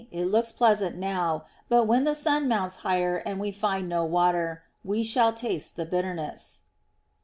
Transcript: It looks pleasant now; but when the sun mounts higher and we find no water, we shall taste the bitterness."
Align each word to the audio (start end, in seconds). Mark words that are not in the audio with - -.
It 0.09 0.25
looks 0.25 0.51
pleasant 0.51 0.97
now; 0.97 1.43
but 1.69 1.85
when 1.85 2.05
the 2.05 2.15
sun 2.15 2.47
mounts 2.47 2.77
higher 2.77 3.17
and 3.17 3.39
we 3.39 3.51
find 3.51 3.87
no 3.87 4.03
water, 4.03 4.63
we 4.83 5.03
shall 5.03 5.31
taste 5.31 5.75
the 5.75 5.85
bitterness." 5.85 6.63